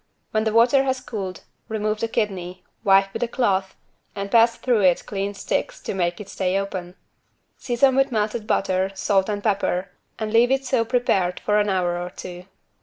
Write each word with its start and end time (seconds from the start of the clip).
When 0.31 0.45
the 0.45 0.51
water 0.51 0.81
has 0.85 0.99
cooled, 0.99 1.41
remove 1.67 1.99
the 1.99 2.07
kidney, 2.07 2.63
wipe 2.83 3.13
with 3.13 3.21
a 3.21 3.27
cloth, 3.27 3.75
and 4.15 4.31
pass 4.31 4.57
through 4.57 4.81
it 4.81 5.05
clean 5.05 5.35
sticks 5.35 5.79
to 5.81 5.93
make 5.93 6.19
it 6.19 6.27
stay 6.27 6.57
open. 6.57 6.95
Season 7.57 7.95
with 7.95 8.11
melted 8.11 8.47
butter, 8.47 8.89
salt 8.95 9.29
and 9.29 9.43
pepper 9.43 9.91
and 10.17 10.33
leave 10.33 10.49
it 10.49 10.65
so 10.65 10.83
prepared 10.83 11.39
for 11.41 11.59
an 11.59 11.69
hour 11.69 11.99
or 11.99 12.09
two. 12.09 12.45